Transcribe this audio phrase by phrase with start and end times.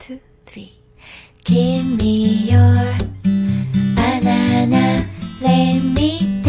[0.00, 0.72] two, three.
[1.44, 2.96] Give me your
[3.94, 5.06] banana,
[5.42, 6.39] let me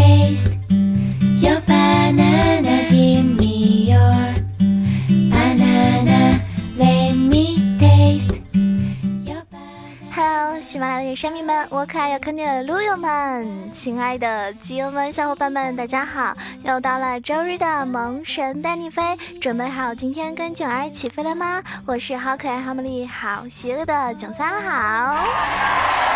[11.15, 16.35] 山民们，我可爱又坑爹的撸友们，亲爱的基友们、小伙伴们，大家好！
[16.63, 21.61] 又到了周日的萌神带你飞，准备好今天跟囧儿起飞了吗？
[21.85, 26.10] 我是好可爱、好美丽、好邪恶的囧三好。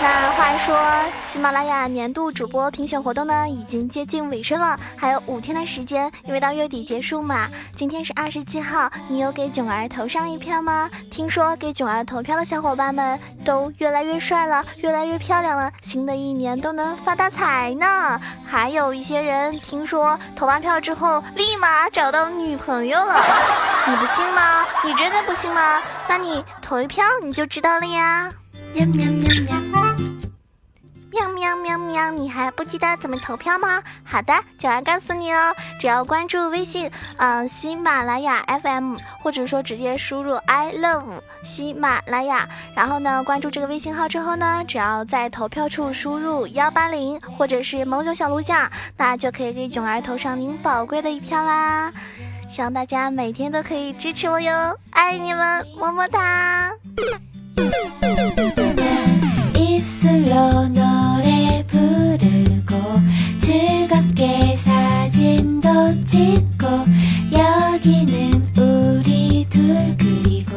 [0.00, 0.76] 那话说，
[1.28, 7.48] 喜马拉雅年度主播评选活动呢，已经接近尾声了，还有五天的时间，因为到月底结束嘛。
[7.74, 10.88] 今天是二十七号，你有给囧儿投上一票吗？
[11.10, 18.20] 听说给囧儿投票的小伙伴们都越来越帅了，越来越漂亮了，新的一年都能发大财呢。
[18.46, 23.20] 还有一些人听说投完票之后立马找到女朋友了，
[23.88, 24.64] 你不信吗？
[24.84, 25.82] 你真的不信吗？
[26.08, 28.30] 那你投一票你就知道了呀。
[28.74, 29.04] 喵喵
[31.10, 32.10] 喵喵喵喵！
[32.10, 33.82] 你还不知道怎么投票吗？
[34.04, 35.54] 好的，九儿告诉你哦。
[35.80, 41.04] 只要关注微信，嗯、呃，喜马拉雅 FM，或者说直接输入 I love
[41.44, 51.90] 喜马拉雅，然后呢，关注这个微信号之后呢，只要在投票处输入幺八零或者是某种小鹿酱，那就可以给囧儿投上您宝贵的一票啦。
[52.50, 56.70] 希望大家每天都可以支持我哟，爱你们，么么哒。
[59.54, 60.97] if so no no
[66.07, 66.67] 진도 찍고
[67.33, 70.55] 여기는 우리 둘 그리고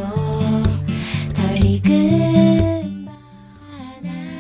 [1.35, 3.09] 덜익은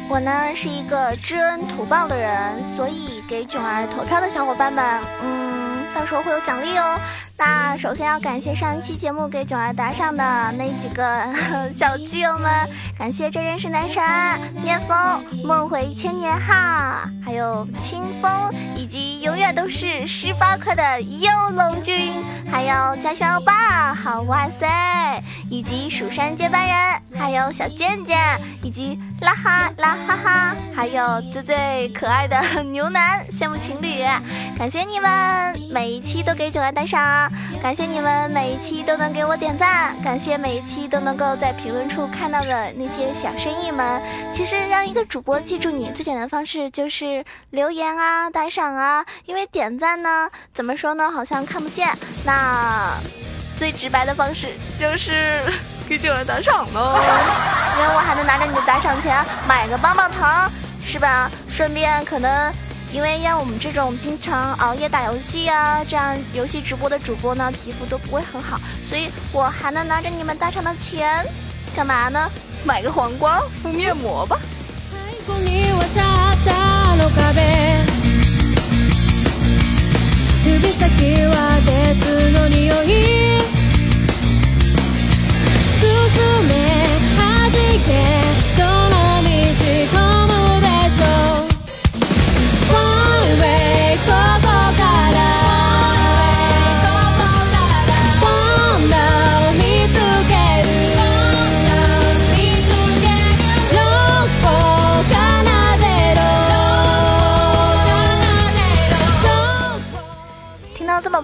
[0.08, 4.84] 我呢是一个知恩图报的人，所以给囧儿投票的小伙伴们，
[5.25, 6.97] 嗯，到时候会有奖励哦。
[7.39, 10.22] 那首先要感谢上一期节目给囧儿打赏的
[10.56, 11.22] 那几个
[11.77, 12.50] 小基友们，
[12.98, 14.02] 感谢真人是男神、
[14.62, 14.97] 念风、
[15.44, 22.14] 梦回千年哈， 还有清风，以及永远都是十八块的幽龙君，
[22.52, 28.17] 还有家轩欧巴，好哇塞，以及蜀山接班人，还有小贱贱，
[28.64, 34.03] 以及啦哈啦哈哈，还有最最可爱的牛腩，羡慕情侣，
[34.58, 44.02] 感谢你们每一期都给九儿打赏，感谢你们每一期都能给我点赞，感谢每一期都能够在评论处看到的那些小生意们。
[44.33, 47.11] 其实让一个主播记住你最简单的方式就是
[47.52, 51.89] 留言啊、打赏啊，因为点赞呢，怎么说呢，好像看不见。
[52.26, 52.94] 那
[53.58, 54.48] 最直白的方式
[54.80, 55.42] 就是
[55.88, 57.00] 给九儿打赏喽，
[57.77, 60.50] 因为我还能拿着你的打赏钱买个棒棒糖，
[60.83, 61.30] 是吧？
[61.50, 62.52] 顺便可能。
[62.94, 71.26] 因为像我们这种经常熬夜打游戏啊，这样游戏直播的主播呢，皮肤都不会很好，所以我还能拿着你们打赏的钱，
[71.73, 72.30] 干嘛呢？
[72.66, 74.38] 买个黄瓜敷面膜吧。
[75.91, 76.05] シャッ
[76.45, 77.83] ターの壁
[80.45, 80.87] 指先
[81.25, 82.87] は鉄の匂い。
[85.81, 85.87] 進
[86.47, 86.52] め
[87.17, 87.52] 弾
[87.85, 88.30] け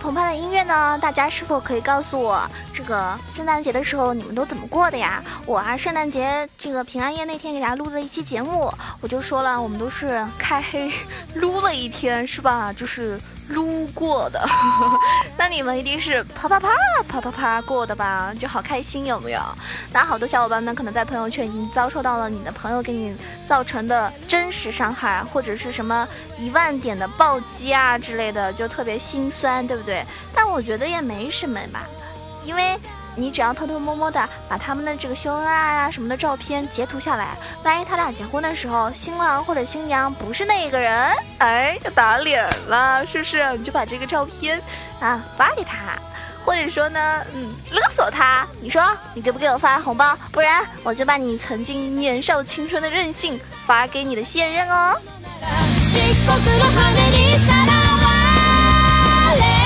[0.08, 2.42] 澎湃的音乐呢，大家是否可以告诉我，
[2.88, 5.22] 个圣诞节的时候你们都怎么过的呀？
[5.46, 10.92] 我啊，圣诞节这个平安夜那天给大家录了一期节目，我就说了，我们都是开黑
[11.36, 12.72] 撸了一天，是吧？
[12.74, 14.44] 就是撸过的。
[15.38, 16.70] 那你们一定是啪啪啪
[17.08, 18.34] 啪啪啪过的吧？
[18.38, 19.42] 就好开心，有没有？
[19.92, 23.16] 那好多小伙伴们可能在朋友圈已经遭受到了你的朋友给你
[23.46, 26.08] 造成的真实伤害，或者是什么
[26.40, 30.06] 一万点的暴击啊之类的，就特别心酸，对不对？
[30.34, 31.84] 但我觉得也没什么吧，
[32.48, 32.80] 因为
[33.14, 43.52] 你只要偷偷摸摸的把他们的这个秀恩爱啊什么的照片截图下来，万一他俩结婚的时候，新郎或者新娘不是那个人，哎，就打脸了，是不是？
[43.58, 44.62] 你就把这个照片
[45.02, 45.76] 啊发给他。
[46.46, 48.48] 或者说呢，嗯，勒索他。
[48.62, 48.82] 你说
[49.14, 50.18] 你给不给我发红包？
[50.32, 54.98] 不然我就把你曾经年少青春的任性发给你的现任哦。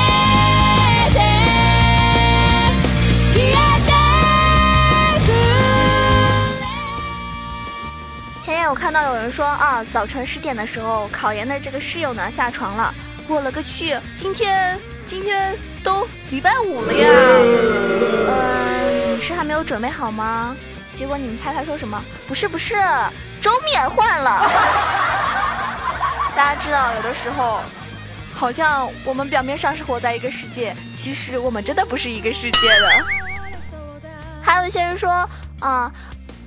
[8.51, 12.94] 前天我看到有人说啊，早晨十点的时候，考研的这个室友呢下床了。
[13.25, 13.98] 我了个去！
[14.18, 14.77] 今天
[15.07, 17.07] 今天都礼拜五了呀。
[18.27, 20.53] 嗯，你是还没有准备好吗？
[20.98, 22.03] 结果你们猜他说什么？
[22.27, 22.75] 不是不是，
[23.39, 24.42] 周面换了。
[26.36, 27.62] 大家知道，有的时候，
[28.33, 33.06] 好像我们表面上是活在一个世界，其实我们真的不是一个世界的。
[34.44, 35.25] 还有一些人说
[35.62, 35.89] 啊。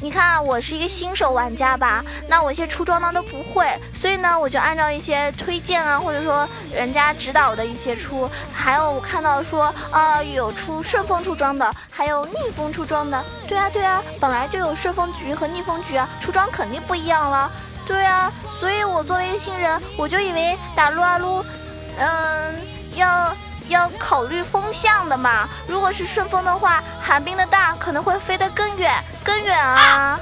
[0.04, 2.04] 你看，我是一个新手玩家吧？
[2.28, 8.28] 那我一些出装呢都不会，所以呢，我就按照一些推荐啊，或者说人家指导的一些出。
[8.52, 13.24] 还有我看到说，啊，有出顺风出装的，还有逆风出装的。
[13.48, 17.50] 对啊，对啊，本来就有顺风局和逆风局啊，出装肯定不一样了。
[17.86, 18.30] 对啊，
[18.60, 21.42] 所以我作为一个新人，我就以为打撸啊撸，
[21.98, 22.60] 嗯，
[22.94, 23.34] 要。
[23.68, 30.18] 要考虑风向的嘛，如果是顺风的话，寒冰的大可能会飞得更远更远啊。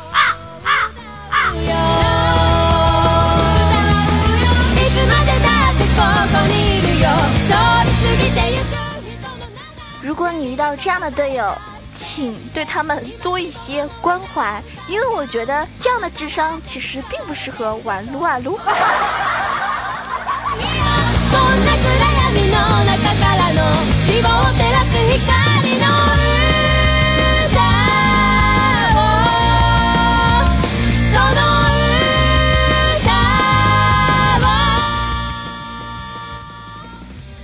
[10.01, 11.55] 如果你遇到这样的队友，
[11.97, 18.59] 请对他们多一些关怀，因为我觉得这样的智商其实并不适合玩撸啊撸。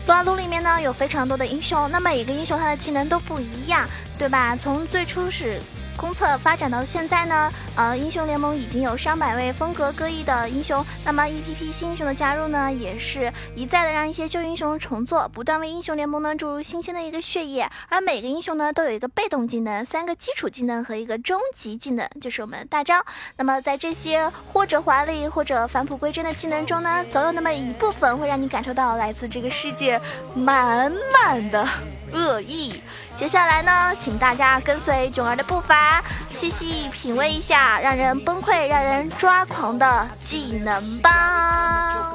[0.07, 3.87] 撸啊撸里面呢有非常多的英雄，那每一个英雄他的技能都不一样，
[4.19, 4.57] 对吧？
[4.57, 5.61] 从最初始。
[5.99, 10.85] 公测发展到现在呢，呃，英雄联盟已经有上百位风格各异的英雄。
[11.05, 17.69] 那么 EPP 新英雄的加入呢，也是一再的让一些旧英雄重做，不断为英雄联盟呢注入新鲜的一个血液。
[17.89, 23.05] 而每个英雄呢都有一个被动技能、三个基础技能和一个终极技能，就是我们大招。
[23.37, 30.01] 那么在这些或者华丽或者返璞归真的技能中呢，总有那么一部分会让你感受到来自这个世界
[30.37, 31.69] 满满的
[32.13, 32.81] 恶意。
[33.19, 36.01] 接下来呢，请大家跟随囧儿的步伐，
[36.31, 42.13] 细细品味一下让人崩溃、让人抓狂的技能吧。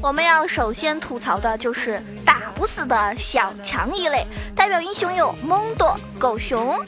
[0.00, 6.78] 我们要首先吐槽的就是大不死的小强一类，代表英雄有蒙多、狗熊。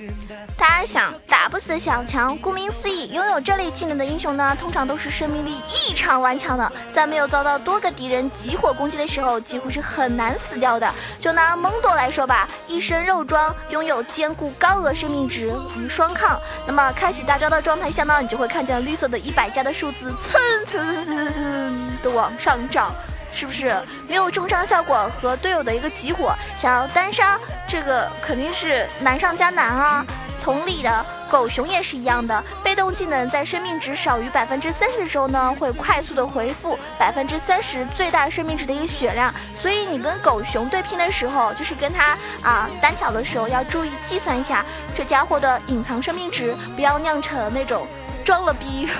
[0.57, 10.91] 大家想，打不死的小强，顾名思义，拥有这类技能的英雄呢，通常都是生命力异常顽强的，在没有遭到多个敌人集火攻击的时候，几乎是很难死掉的。
[11.21, 16.41] 就拿蒙多来说吧，一身肉装，拥有坚固高额生命值与双抗。
[16.67, 22.93] 那么开启大招的状态下呢，你就会看见绿色的一百加的数字蹭蹭蹭蹭蹭的往上涨。
[23.37, 23.71] 是不是
[24.09, 27.39] 没有重伤效果和队友的一个集火，想要单杀
[27.69, 30.07] 这个肯定是难上加难啊！
[30.43, 44.65] 同理的，狗熊也是一样的，被动技能在生命值少于百分之三十的时候呢，会快速的回复百分之三十最大生命值的一个血量，所以你跟狗熊对拼的时候，就是跟他啊单挑的时候，要注意计算一下
[44.97, 47.87] 这家伙的隐藏生命值，不要酿成那种
[48.25, 48.89] 装了逼。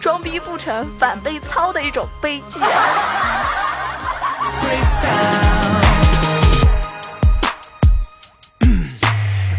[0.00, 2.58] 装逼不成反被操的一种悲剧。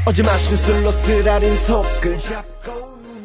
[0.03, 2.80] 어제 마신 술로 쓰라린 속을 잡고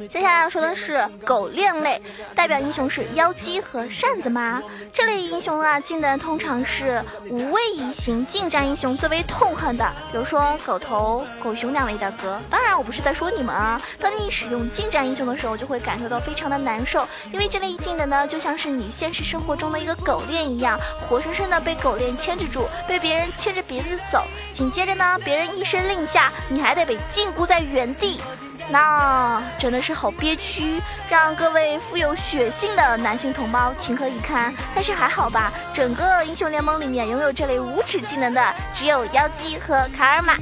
[0.08, 2.00] 接下来要说的是狗链类，
[2.35, 4.62] 代表英雄是妖姬和扇子妈。
[4.93, 12.41] 这类英雄啊，技能通常是无畏移形近战英雄最为痛恨的，比如说狗头、狗熊两位大哥。
[12.48, 13.81] 当然，我不是在说你们啊。
[14.01, 24.22] 当你使用近战英雄的时候，就会感受到非常的难受，因为这类技能呢，就像是你现实生活中的一个狗链一样，活生生的被狗链牵制住，被别人牵着鼻子走。
[24.55, 28.20] 紧接着呢，别人一声令下，你还得被禁锢在原地。
[28.69, 34.53] 那真的是好憋屈，让各位富有血性的男性同胞情何以堪？
[34.75, 38.43] 但是还好吧，整个英雄联盟里面拥有这类无耻技能的
[38.75, 40.35] 只有妖姬和卡尔玛，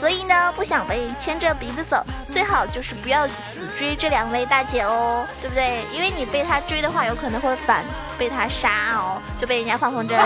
[0.00, 2.02] 所以呢，不想被牵着鼻子走，
[2.32, 5.84] 最好就是不要死追这两位大姐哦，对不对？
[5.92, 7.84] 因为你被他追的话，有可能会反
[8.18, 10.24] 被他杀哦，就被人家放风筝了。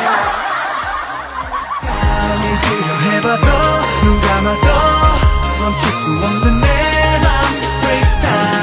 [5.60, 7.42] 멈출 수 없는 내맘
[7.82, 8.59] breakdown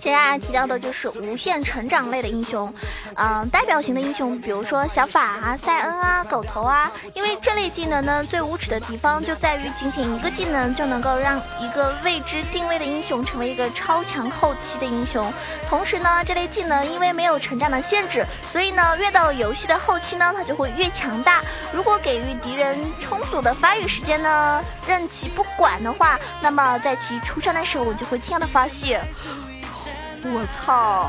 [0.00, 2.72] 接下来提到的就是无限成长类的英雄，
[3.16, 15.32] 嗯，代表型的英雄，比如说小法啊、塞恩啊、狗头啊，因为这类技能呢，最无耻的地方就在于仅仅一个技能就能够让一个未知定位的英雄成为一个超强后期的英雄。
[15.68, 21.42] 同时呢，这类技能因为没有成长的限制，所以呢，越到游戏的后期呢，它就会越强大。
[21.72, 29.00] 如果给予敌人充足的发育时间呢，任其不管的话，那么在其出生的时候，我就会惊讶的发现。
[30.22, 31.08] 我操，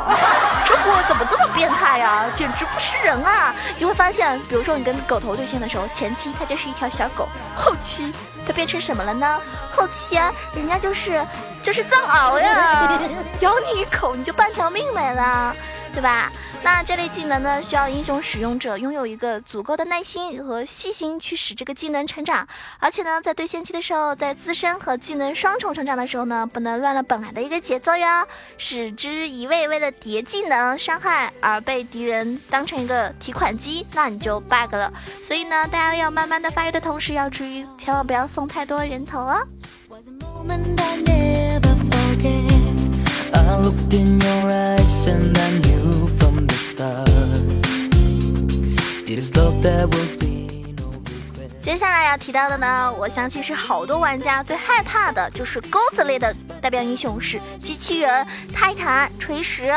[0.66, 2.24] 这货怎么这么变态呀？
[2.34, 3.54] 简直不是人啊！
[3.78, 8.14] 你会发现，比如说你跟狗头对线的时候，前期它就是一条小狗，后期
[8.48, 9.42] 它变成什么了呢？
[9.76, 11.22] 后期啊，人家就是
[11.62, 12.98] 就是藏獒呀，
[13.42, 15.54] 咬你一口你就半条命没了，
[15.94, 16.32] 对吧？
[16.64, 22.48] 那这类技能呢，需要英雄使用者拥有一个足够的耐心和细心去使这个技能成长，
[22.80, 28.28] 而且呢，在对线期的时候，在自身和技能双重成长的时候呢，不能乱了本来的一个节奏哟，
[28.60, 34.94] 使之一味为了叠技能伤害而被敌人当成一个提款机，那你就 bug 了。
[35.28, 39.48] 所以呢，大家要慢慢的发育的同时，要注意，千万不要送太多人头哦。
[51.62, 59.72] 接下来要提到的呢，我相信是好多玩家最害怕的，就是钩子类的代表英雄是机器人、泰坦、锤石。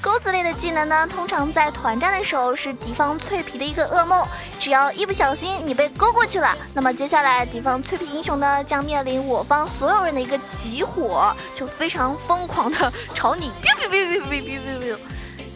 [0.00, 4.26] 钩子类的技能呢通常在团战的时候是敌方脆皮的一个噩梦
[4.58, 15.05] 只要一不小心你被勾过去了那么接下来敌方脆皮英雄呢将面临我方所有人的一个集火就非常疯狂的朝你 biu biu biu biu biu biu biu biu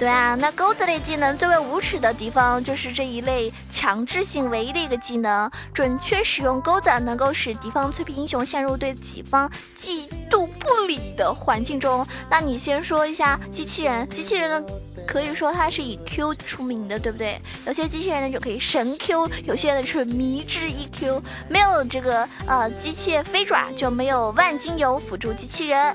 [0.00, 9.46] 对啊，那钩子类技能最为无耻的地方就是这一类强制性唯一的一个技能，准确使用钩子能够使敌方脆皮英雄陷入对己方
[9.78, 12.06] 嫉妒不理的环境中。
[12.30, 14.66] 那你先说一下机器人，机器人呢？
[15.06, 17.38] 可以说它是以 Q 出名的，对不对？
[17.66, 21.22] 有些机器人呢就可以神 Q，有些呢是迷之一 Q。
[21.46, 25.94] 没有这个呃机械飞爪，就没有万金油辅助机器人。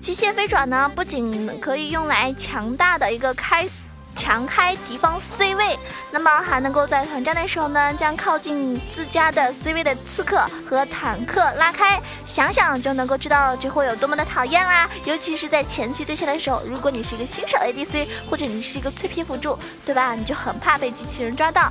[0.00, 3.68] 机械飞爪呢，不仅可以用来强大的一个开
[4.16, 5.78] 强开敌方 C 位，
[6.10, 12.00] 那么还能够在团战的时候呢，将靠近自家的 C 位的刺客和坦克拉开。
[12.26, 14.88] 想想就能够知道这会有多么的讨厌啦！
[15.04, 20.14] 尤其是在前期对线的时候，如果你是一个新手 ADC，或者你是一个脆皮辅助，对吧？
[20.14, 21.70] 你就很怕被机器人抓到。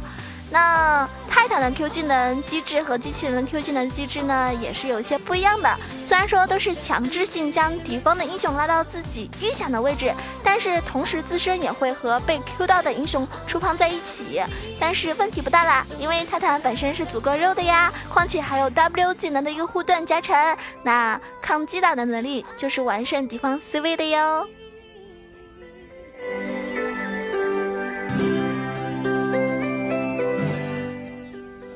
[0.52, 5.70] 那泰坦的 Q 技能机制和机器人的 Q 技能机制呢，也是有些不一样的。
[6.08, 10.12] 虽然说都是强制性将敌方的英雄拉到自己预想的位置，
[10.44, 14.42] 但是同时自身也会和被 Q 到的英雄触碰在一起。
[14.80, 20.36] 但是问题不大啦，因为泰坦本身是足够肉的呀，况且还有 W 技能的一个护盾加成，
[20.82, 24.48] 那抗击打的能力就是完胜敌方 C 位的哟。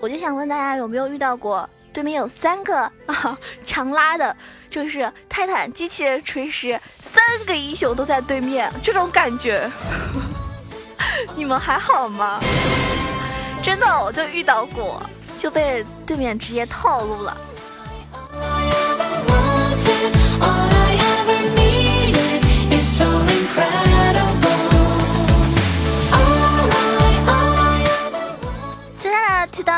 [0.04, 4.36] 我就想问大家有没有遇到过对面有三个啊强拉的，
[4.70, 6.78] 就是泰坦、机器人、锤石
[7.10, 9.72] 三个英雄都在对面，这种感觉，
[11.38, 12.38] 你们还好吗？
[13.64, 15.02] 真的，我就遇到过，
[15.40, 17.38] 就被对面直接套路了。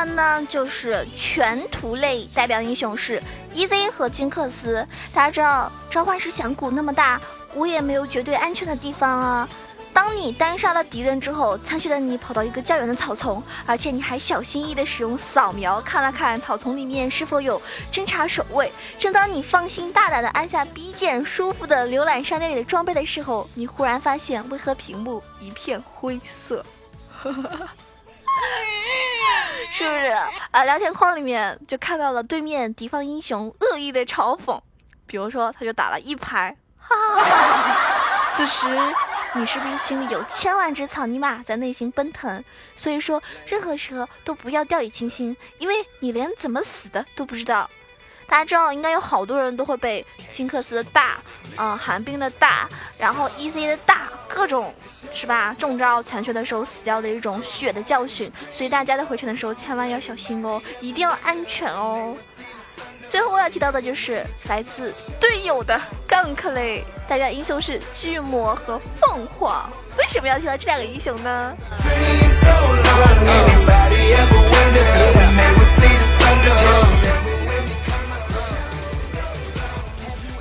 [0.05, 3.21] 那，就是全图类代表英雄是
[3.53, 4.85] EZ 和金克斯。
[5.13, 7.19] 大家知道召唤师峡谷那么大，
[7.53, 9.49] 我也没有绝对安全的地方啊。
[9.93, 17.61] 当你单杀了敌人之后，残血的你跑到一个较远的草丛，而且你还小心翼翼地使用扫描看了看草丛里面是否有
[17.93, 18.69] 侦察守卫。
[18.99, 26.65] 正当你放心大胆地按下 B 键，舒服地浏览商店里的装备的时候，你忽然发现为何屏幕一片灰色？
[29.75, 30.05] 是不是
[30.51, 30.63] 啊？
[30.63, 34.57] 聊天框里面就看到了对面敌方英雄恶意的嘲讽，
[35.05, 37.75] 比如说他就打了一排，哈哈哈。
[38.37, 38.67] 此时
[39.33, 42.41] 你是不是心里有千万只草泥马在内心奔腾？
[42.77, 47.69] 所以说，任何时候都不要掉以轻心，因为你连怎么死的都不知道。
[48.27, 51.17] 大家知道，应该有好多人都会被金克斯的大，
[51.57, 52.67] 嗯、寒冰的大，
[52.97, 54.75] 然后 EC 的大，各种
[55.13, 55.55] 是吧？
[55.57, 62.13] 中招残血的时候死掉的一种血的教训，所以大家在回城的时候千万要小心哦，一定要安全哦。
[63.07, 69.69] 最后我要提到的就是来自队友的 gank 类，代表英雄是巨魔和凤凰。
[69.97, 71.55] 为什么要提到这两个英雄呢？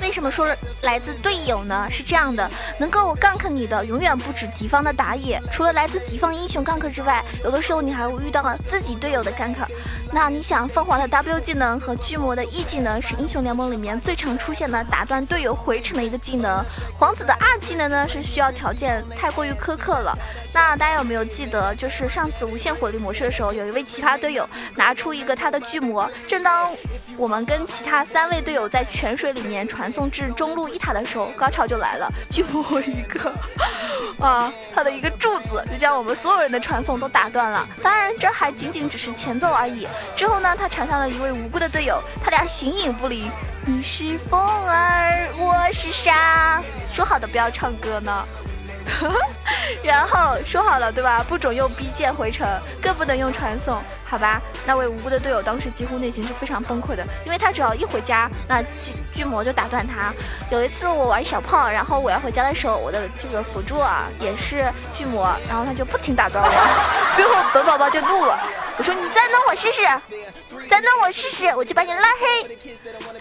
[0.01, 0.53] 为什么说
[0.85, 1.87] 来自队友呢？
[1.89, 2.49] 是这样的，
[2.79, 9.55] 能够 gank 你的永远不止敌方的打野，除了来自敌方英雄 gank 之外，有的时候你还会遇到了自己队友的 gank。
[10.15, 16.63] 那你想，凤凰的 W 技能和巨魔的 E 技能是英雄联盟里面最常出现的打断队友回城的一个技能。
[16.97, 20.17] 皇子的 R 技能呢是需要条件太过于苛刻了。
[20.53, 26.71] 那大家有没有记得，就是上次无限火力模式的时候，有一位奇葩队友拿出一个他的巨魔，正当
[27.17, 33.33] 我们跟其他三位队友在泉水里面传送至中路一塔的时候，高潮就来了，巨魔一个
[34.25, 37.67] 啊，他的一个柱子就将我们所有人的传送都打断了。
[37.83, 39.85] 当然，这还仅仅只是前奏而已。
[40.15, 43.29] 之后呢，他缠上了一位无辜的队友，他俩形影不离。
[43.65, 46.61] 你是风儿，我是沙，
[46.93, 48.25] 说好的不要唱歌呢？
[49.83, 51.25] 然后说好了对吧？
[51.27, 52.47] 不准用 B 键回城，
[52.79, 54.39] 更不能用传送，好吧？
[54.67, 60.13] 那位无辜的队友当时几乎内心是非常崩溃的，因为他只要一回家，那巨巨魔就打断他。
[60.51, 66.49] 有一次我玩小炮，然后我要回家的时候，我的这个辅助啊也是巨魔，然后他就不停打断我，
[67.17, 68.39] 最后本宝宝就怒了，
[68.77, 69.81] 我说你再弄我试试，
[70.69, 72.57] 再弄我试试，我就把你拉黑。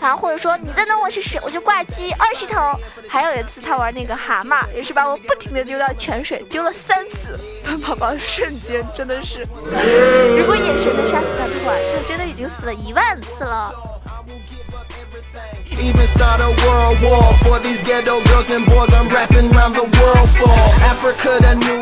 [0.00, 2.78] 然后或者说你再弄我试试，我就挂机二十头。
[3.08, 9.46] 还有一次他玩那个蛤蟆，也是把我不停的丢到泉水，丢了三次，本宝宝瞬间真的是，
[10.36, 13.72] 如果眼神能杀死他的话，就真的已经死了一万次了。
[15.76, 20.28] Even start a world war for these ghetto girls and boys I'm rapping around the world
[20.38, 21.73] for Africa to New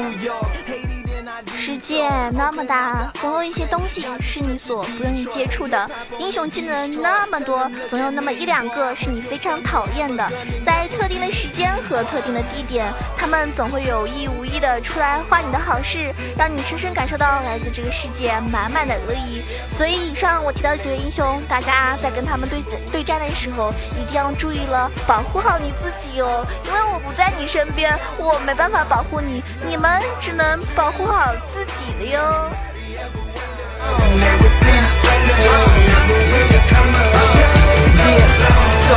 [2.30, 5.90] 那么大，总有一些东西是你所不愿意接触的。
[6.18, 10.30] 英雄技能那么多，总有那么一两个是你非常讨厌的。
[10.64, 12.86] 在特定的时间和特定的地点，
[13.16, 19.42] 他们总会有意无意的出来坏你的好事，让你深深感受到来自这个世界满满的恶意。
[19.76, 26.46] 所以，以上我提到的几位英雄，大家在跟他们对对战的时候，一定要注意了，保护好你自己哦。
[26.66, 32.18] 因为我不在你身边，我没办法保护你，你们只能保护好自己的 So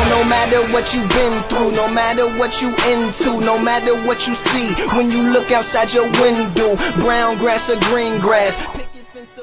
[0.10, 4.36] no matter what you've been through, no matter what you into, no matter what you
[4.36, 8.85] see, when you look outside your window, brown grass or green grass.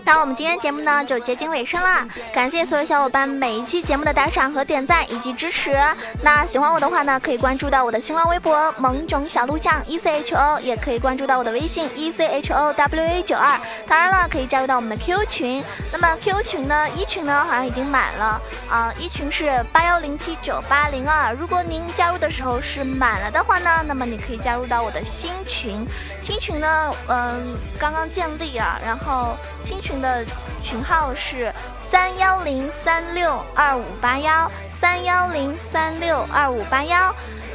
[0.04, 5.78] 那我们今天节目呢就接近尾声啦，感谢所有小伙伴每一期节目的打赏和点赞以及支持。
[6.22, 13.58] 那喜欢我的话呢，可以关注到我的新浪微博萌种小鹿酱 E C H O，也可以关注到我的微信 E C H O W A 九二。
[13.86, 15.64] 当然了，可以加入到我们的 Q 群。
[15.92, 21.32] 那么 QQ 群呢，一群呢好像已经满了啊、一群是八幺零七九八零二。
[21.34, 25.86] 如果您加入的时候是满了的话呢，那么你可以加入到我的新群。
[26.20, 30.24] 新群呢，嗯，刚刚建立啊，然后新群的
[30.62, 31.52] 群号是
[31.90, 37.14] 三幺零三六二五八幺三幺零三六二五八幺。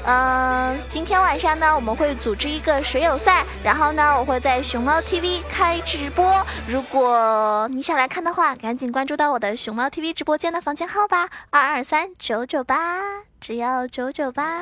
[0.10, 6.46] 嗯，今天晚上呢，我们会组织一个水友赛，然后呢，我会在熊猫 TV 开直播。
[6.66, 13.02] 如果你想来看的话，赶紧关注到我的熊猫 TV 直播间的房间号吧，二二三九九八，
[13.42, 14.62] 只要九九八，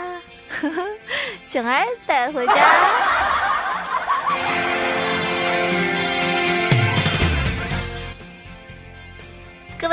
[1.48, 2.56] 囧儿带回家。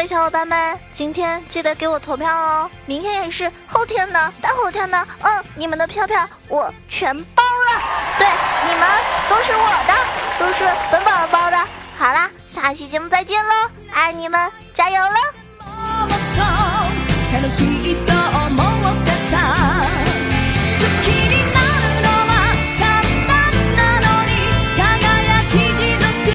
[0.01, 2.69] 位小伙伴们，今天记得给我投票哦！
[2.85, 7.81] 明天也是，后天呢，大后天呢，嗯，你们的票票我全包了。
[8.17, 8.27] 对，
[8.67, 8.87] 你们
[9.29, 9.93] 都是我的，
[10.39, 11.57] 都是本宝宝的。
[11.97, 15.17] 好啦，下期节目再见喽，爱你们，加油喽！
[17.29, 18.10] 悲しいと